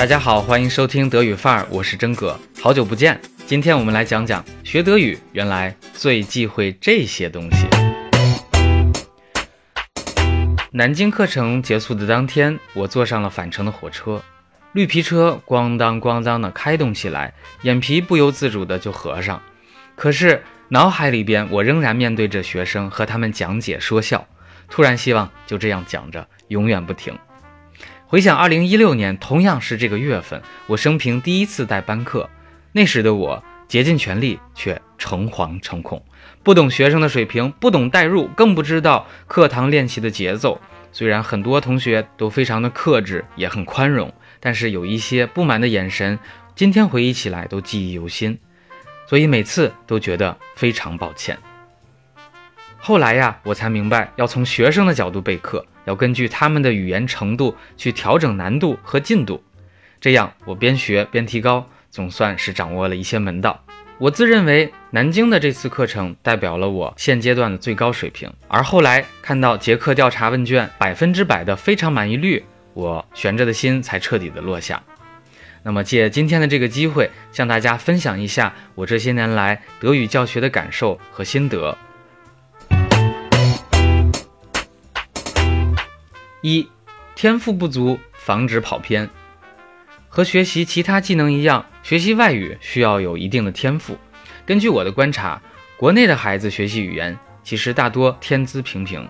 [0.00, 3.20] 大家好，欢迎收听德语范儿，我是真哥，好久不见。
[3.44, 7.68] 今天我们来讲讲学德语，原来最忌讳这些东西。
[10.72, 14.22] 南京课程结束的当天，我坐上了返程的火车，
[14.72, 19.42] 绿皮车咣当咣当的开动起来，眼皮不由自主的就合上。
[19.96, 24.26] 可是脑海里边，我仍然面对着学生和他们讲解说笑，
[24.70, 27.14] 突然希望就这样讲着，永远不停。
[28.10, 32.28] 回想二零一六年，同样是这个月份，我生平第一次带班课。
[32.72, 36.04] 那时的我竭尽全力，却诚惶诚恐，
[36.42, 40.60] 不懂学生的水平，不懂代入，更不知道课堂练习的节奏。
[40.90, 46.18] 虽然很多同学都非常的克制，也很宽容，但是有一些不满的眼神，
[46.56, 48.36] 今天回忆起来都记忆犹新，
[49.06, 51.38] 所以每次都觉得非常抱歉。
[52.76, 55.64] 后来呀，我才明白，要从学生的角度备课。
[55.90, 59.42] 要根据他们的语言程度去调整难度和进度，
[60.00, 63.64] 这样我边学边提高，总算是掌握了一些门道。
[63.98, 74.80] 我自认为南京的这次课程代表了我现阶段的最高水平，而后来看到结课调查问卷百分之百的非常满意率，我悬着的心才彻底的落下。
[75.64, 81.76] 那么借今天的这个机会，向大家分享一下我这些年来德语教学的感受和心得。
[86.42, 86.66] 一，
[87.14, 89.10] 天赋不足，防止跑偏。
[90.08, 93.98] 和学习其他技能一样，学习外语需要有一定的天赋。
[94.46, 95.40] 根据我的观察，
[95.76, 99.06] 国内的孩子学习语言其实大多天资平平。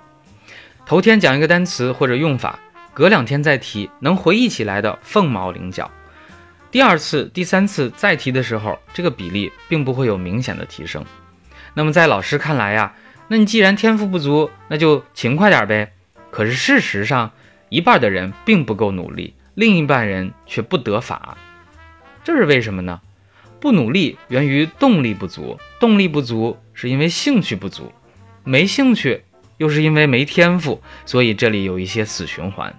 [0.85, 2.59] 头天讲一个单词或者用法，
[2.93, 5.89] 隔两天再提，能回忆起来的凤毛麟角。
[6.73, 11.05] 第二次、第三次再提的时候，这个比例并不会有明显的提升。
[11.75, 12.93] 那么在老师看来呀，
[13.29, 15.93] 那你既然天赋不足，那就勤快点呗。
[16.31, 17.33] 可是事实上，
[17.69, 21.37] 一半的人并不够努力，另一半人却不得法，
[22.25, 23.01] 这是为什么呢？
[23.61, 27.93] 不努力源于动力不足，动力不足是因为兴趣不足，
[28.43, 29.23] 没兴趣
[29.59, 32.75] 又是因为没天赋，所以这里有一些死循环。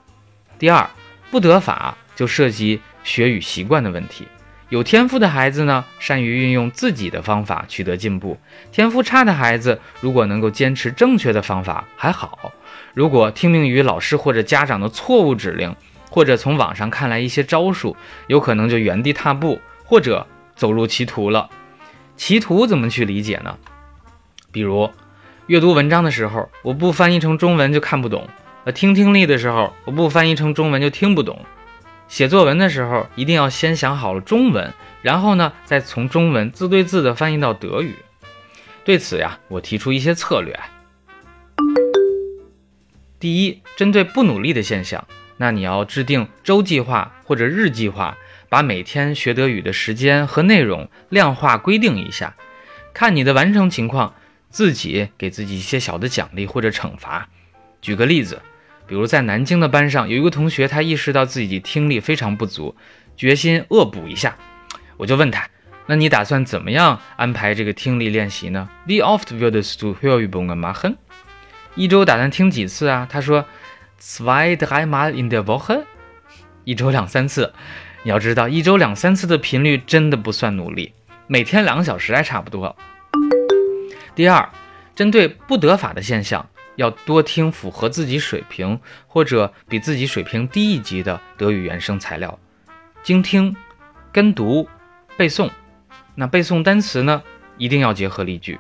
[0.57, 0.89] 第二，
[1.29, 4.27] 不得法就涉及学与习惯的问题。
[4.69, 8.37] 有天赋的孩子呢，善于运用自己的方法取得进步；
[8.71, 12.51] 天赋差的孩子，如果能够坚持正确的方法还好；
[12.93, 15.75] 如果听命于老师或者家长的错误指令，
[16.09, 17.95] 或者从网上看来一些招数，
[18.27, 21.49] 有可能就原地踏步，或者走入歧途了。
[22.17, 23.57] 歧途怎么去理解呢？
[24.51, 24.89] 比如，
[25.47, 28.23] 阅读文章的时候，我不翻译成中文就看不懂；
[28.65, 31.39] 呃，听听力的时候，我不翻译成中文就听不懂。
[32.09, 37.95] 写作文的时候，一定要先想好了中文，然后呢，再从中文字对字的翻译到德语。
[38.83, 40.59] 对此呀，我提出一些策略。
[43.21, 48.17] 第一，针对不努力的现象，那你要制定周计划或者日计划，
[48.49, 52.35] 把每天学德语的时间和内容量化规定一下，
[52.93, 54.15] 看你的完成情况，
[54.49, 57.29] 自己给自己一些小的奖励或者惩罚。
[57.81, 58.41] 举个例子。
[58.87, 62.75] 比如在南京的班上，有一个同学，他意识到自己听力非常不足，
[63.15, 64.35] 决心恶补一下。
[64.97, 65.47] 我就问他
[65.87, 70.95] ：“那你打算怎么样安排这个听力练习呢 we oft würdest du Hörübungen machen？
[71.75, 73.07] 一周打算听几次啊？
[73.09, 73.45] 他说
[73.99, 75.83] ：“Zwei, dreimal in der Woche。”
[76.65, 77.53] 一周两三次。
[78.03, 80.93] 你要知道，一周两三次的频率真的不算努力，
[81.27, 82.75] 每天两个小时还差不多。
[84.15, 84.49] 第二，
[84.95, 86.47] 针对不得法的现象。
[86.77, 92.39] 要多听符合自己水平或者比自己水平低一级的德语原声材料，
[93.03, 93.55] 精听、
[94.11, 94.67] 跟读、
[95.17, 95.49] 背诵。
[96.15, 97.21] 那背诵单词呢，
[97.57, 98.57] 一定要结合例句。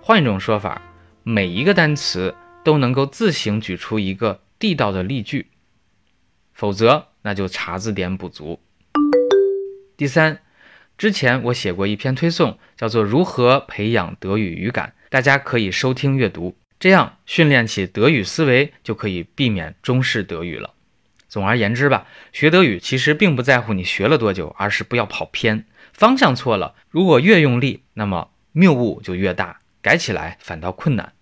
[0.00, 0.80] 换一种说法，
[1.26, 5.46] 每一个单词都能够自行举出一个地道的例句，
[6.52, 8.60] 否则那就查字典补足。
[9.96, 10.42] 第三，
[10.98, 16.54] 之前我写过一篇推送，叫做《如何培养德语语感》，大家可以收听阅读。
[16.78, 20.74] 这样训练起德语思维，就可以避免中式德语了。
[21.26, 26.74] 总而言之吧，学德语其实并不在乎你学了多久，而是不要跑偏方向错了。
[26.90, 31.13] 如果越用力，那么谬误就越大，改起来反倒困难。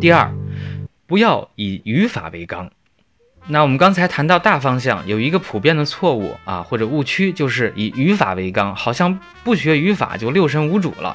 [0.00, 0.32] 第二，
[1.06, 2.70] 不要以语法为纲。
[3.46, 11.14] 那我们刚才谈到大方向，有一个普遍的错误啊，或者误区，就是以语法为纲，好像不学语法就六神无主了。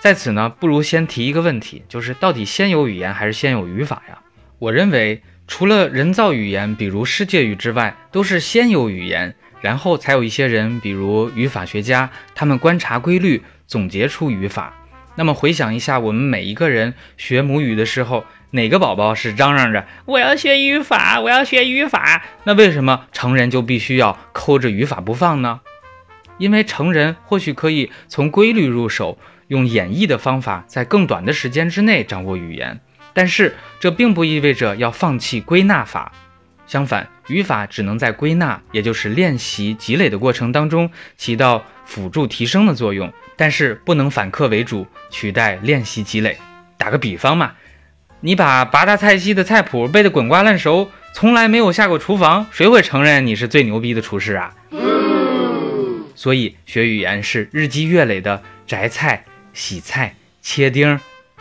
[0.00, 4.18] 在此呢，不如先提一个问题，就是到底先有语言还是先有语法呀？
[4.58, 14.74] 我认为，除了人造语言，比如世界语之外，都是先有语言，然后才有一些人，比如语法学家，他们观察规律，总结出语法。
[15.16, 22.22] 那么回想一下，我们每一个人学母语的时候，哪个宝宝是嚷嚷着我要学语法，我要学语法？
[22.44, 25.60] 那为什么成人就必须要抠着语法不放呢？
[26.38, 32.80] 因为成人或许可以从规律入手，用演绎的方法，在更短的时间之内掌握语言。
[33.12, 36.12] 但是这并不意味着要放弃归纳法，
[36.66, 46.38] 相反，语法只能在归纳，也就是练习积累的过程当中起到辅助提升的作用，但是不能反客为主，取代练习积累。
[46.78, 47.52] 打个比方嘛，
[48.20, 54.54] 你把八大菜系的菜谱背得滚瓜烂熟，从来没有下过厨房，谁会承认你是最牛逼的厨师啊？
[56.14, 60.98] 所以学语言是日积月累的摘菜、洗菜、切丁、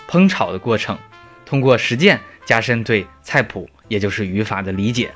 [0.10, 0.98] 烹炒的过程。
[1.46, 5.12] 通过实践加深对菜谱，也就是语法的理解，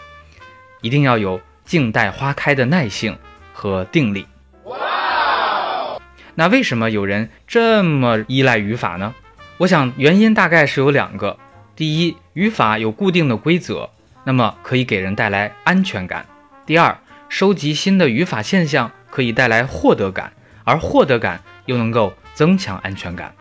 [0.82, 3.18] 一定要有静待花开的耐性
[3.54, 4.28] 和定力。
[4.64, 5.98] 哇！
[6.36, 9.14] 那为什么有人这么依赖语法呢？
[9.58, 11.38] 我想原因大概是有两个：
[11.76, 13.90] 第一，语法有固定的规则，
[14.24, 16.24] 那么可以给人带来安全感；
[16.66, 16.98] 第二，
[17.28, 20.32] 收集新的语法现象可以带来获得感，
[20.64, 23.34] 而获得感又能够增强安全感。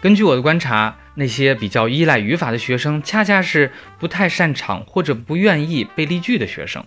[0.00, 0.96] 根据我的观察。
[1.16, 6.86] 那些比较依赖语法的学生，恰恰是不太擅长或者不愿意背例句的学生，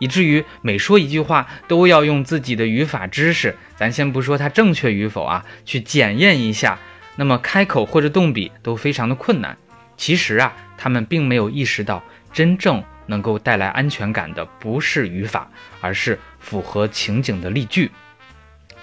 [0.00, 6.76] 以至于每说一句话都要用自己的语法知识，咱先不说它正确与否啊，去检验一下。
[7.14, 9.56] 那么开口或者动笔都非常的困难。
[9.96, 12.02] 其实啊，他们并没有意识到，
[12.32, 15.48] 真正能够带来安全感的不是语法，
[15.80, 17.92] 而是符合情景的例句。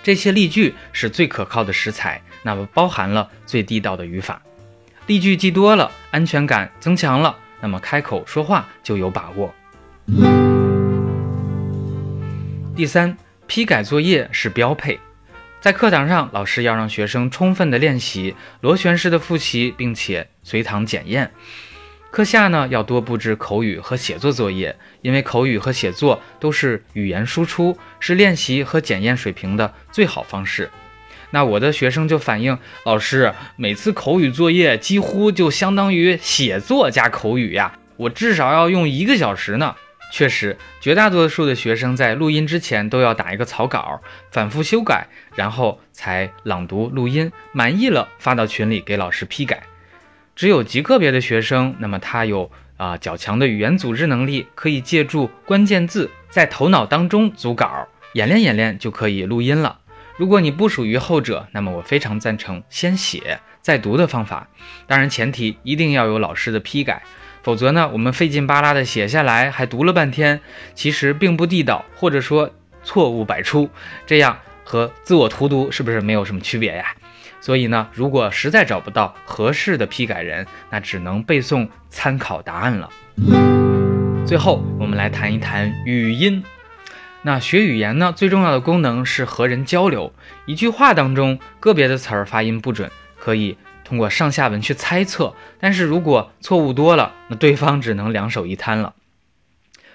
[0.03, 4.39] 这些例句是最可靠的食材，那么包含了最地道的语法。
[5.07, 9.51] 例句记多了，安全感增强了，那么开口说话就有把握。
[12.75, 14.99] 第三，批改作业是标配，
[15.59, 21.31] 在课堂上，老师要让学生充分的练习，螺旋式的复习，并且随堂检验。
[22.11, 30.69] 课下呢，要多布置口语和写作作业，因为口语和写作都是语言输出，是练习和检验水平的最好方式。
[31.35, 39.75] 那我的学生就反映，老师每次口语作业几乎就相当于写作加口语呀，我至少要用一个小时呢。
[40.13, 43.99] 确实，绝大多数的学生在录音之前都要打一个草稿，
[44.31, 49.63] 反复修改，然后才朗读录音，满意了发到群里给老师批改。
[50.37, 59.79] 只有极个别的学生，那么他有啊较强的语言组织能力，可以借助关键字在头脑当中组稿，演练演练就可以录音了。
[60.17, 64.47] 如果你不属于后者，那么我非常赞成先写再读的方法。
[64.87, 67.03] 当然，前提一定要有老师的批改，
[67.43, 70.39] 否则呢，我们费劲巴拉的写下来，还读了半天，
[70.73, 72.49] 其实并不地道，或者说
[72.83, 73.69] 错误百出，
[74.05, 76.95] 这样和自我荼毒是不是没有什么区别呀？
[77.41, 82.89] 所以呢，如果实在找不到合适的批改人，那只能背诵参考答案了。
[84.25, 86.41] 最后，我们来谈一谈语音。
[87.25, 90.13] 那学语言呢，最重要的功能是和人交流。
[90.45, 95.33] 一句话当中，个别的词儿发音不准，可以通过上下文去猜测。
[95.59, 98.93] 但是如果错误多了，那对方只能两手一摊了。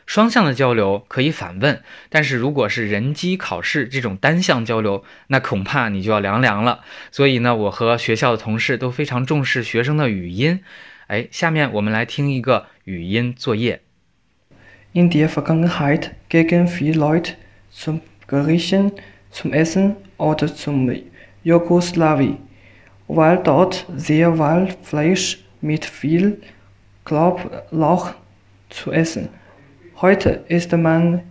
[0.06, 6.80] 双向的交流可以反问，但是如果是人机考试这种单向交流，那恐怕你就要凉凉了。
[7.12, 10.64] 所以呢，我和学校的同事都非常重视学生的语音。
[11.06, 13.82] 哎，下面我们来听一个语音作业。
[14.93, 17.33] In der Vergangenheit gingen viele Leute
[17.69, 18.91] zum Griechen
[19.29, 20.89] zum Essen oder zum
[21.43, 22.37] Jugoslawi,
[23.07, 26.41] weil dort sehr viel Fleisch mit viel
[27.03, 28.13] Knoblauch
[28.69, 29.29] zu essen.
[30.01, 31.21] Heute isst man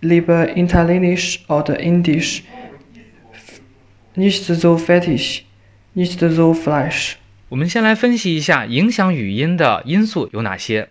[0.00, 2.44] lieber Italienisch oder Indisch,
[4.16, 5.46] nicht so fettig,
[5.94, 7.18] nicht so Fleisch.
[7.50, 10.88] 我们先来分析一下影响语音的因素有哪些。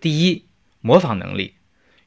[0.00, 0.44] 第一，
[0.85, 1.53] 模仿能力，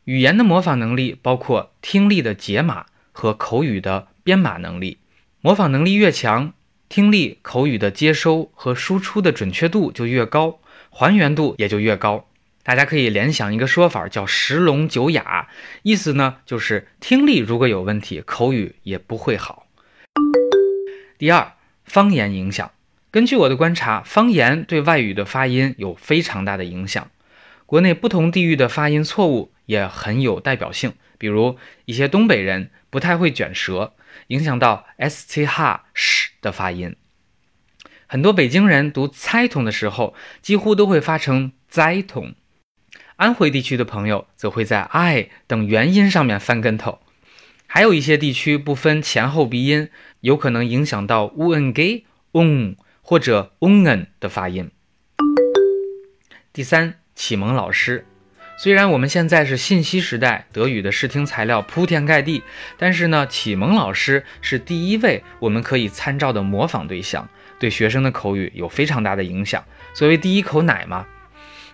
[0.05, 4.99] 语言的模仿能力包括听力的解码和口语的编码能力。
[5.41, 6.53] 模仿能力越强，
[6.91, 12.29] 听力、口语的接收和输出的准确度就越高，还原度也就越高。
[12.63, 15.49] 大家可以联想一个说法，叫“十聋九哑”，
[15.83, 19.67] 意思呢就是听力如果有问题，口语也不会好。
[21.17, 21.55] 第二，
[21.87, 22.71] 方言影响。
[23.11, 27.11] 根据我的观察，方言对外语的发音有非常大的影响。
[27.67, 33.93] 国内不同地域的发音错误也很有代表性，比如一些东北人不太会卷舌，
[34.29, 36.95] 影响到 s t h sh 的发音。
[38.07, 42.35] 很多北京人读猜筒的时候，几乎都会发成栽筒。
[43.17, 47.01] 安徽地区的朋友则会在 i 等元音上面翻跟头。
[47.67, 49.89] 还有一些地区不分前后鼻音，
[50.21, 54.71] 有可能影响到 u n g u n 或者 ungen 的发音。
[56.53, 58.07] 第三，启蒙老师。
[58.59, 62.43] 虽然我们现在是信息时代，德语的视听材料铺天盖地，
[62.79, 69.65] 但是呢，启蒙老师是第一位我们可以参照的模仿对象，对学生的口语有非常大的影响。
[69.95, 71.07] 作为第一口奶嘛。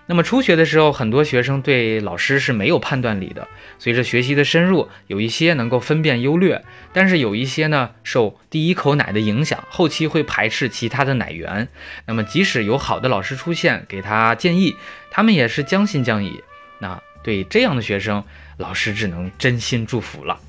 [0.07, 3.47] 那么初学的时候，很多学生对老师是没有判断力的。
[3.79, 11.69] 随着学习的深入，有一些能够分辨优劣，但是有一些呢，受第一口奶的影响，后期会排斥其他的奶源。
[12.07, 14.77] 那么即使有好的老师出现，给他建议，
[15.11, 16.43] 他们也是将信将疑。
[16.81, 18.25] 那对这样的学生，
[18.57, 20.41] 老师只能真心祝福了。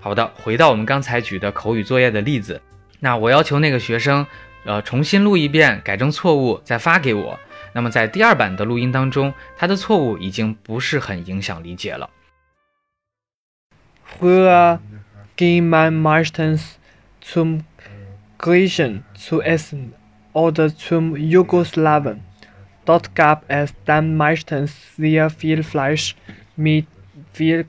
[0.00, 2.60] 好的，回到我们刚才举的口语作业的例子，
[3.00, 4.26] 那我要求那个学生，
[4.64, 7.38] 呃，重新录一遍，改正错误，再发给我。
[7.74, 12.08] 那么在第二版的录音当中，他的错误已经不是很影响理解了。
[14.06, 14.78] Früher
[15.36, 16.78] ging man meistens
[17.20, 17.64] zum
[18.38, 19.92] Griechen zu essen
[20.32, 22.20] oder zum Jugoslawen.
[22.84, 26.14] Dort gab es dann meistens sehr viel Fleisch
[26.54, 26.86] mit
[27.32, 27.66] viel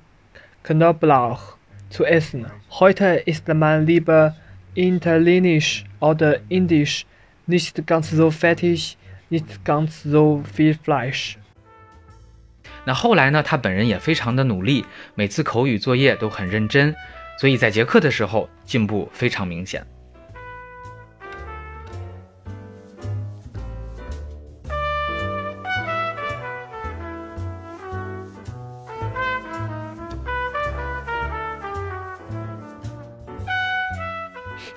[0.64, 1.58] Knoblauch
[1.90, 2.46] zu essen.
[2.70, 4.36] Heute isst man lieber
[4.76, 7.06] Italienisch oder Indisch,
[7.48, 8.98] nicht ganz so fettig,
[9.30, 11.36] it's got so few flash
[12.86, 13.42] 那后来呢？
[13.42, 16.96] 他本人也非常的努力，每次口语作业都很认真，
[17.40, 19.86] 所以在结课的时候进步非常明显。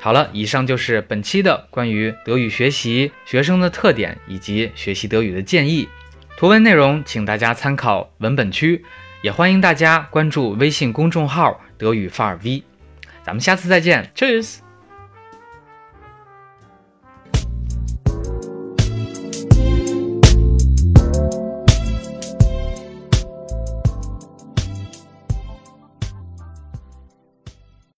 [0.08, 5.86] 好了，以上就是本期的关于德语学习学生的特点以及学习德语的建议。
[6.38, 8.82] 图文内容请大家参考文本区，
[9.20, 12.64] 也欢迎大家关注微信公众号“德语范儿 V”。
[13.22, 14.67] 咱们下次再见，Cheers。